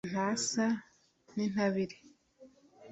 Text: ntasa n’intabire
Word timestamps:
ntasa 0.09 0.65
n’intabire 1.33 1.95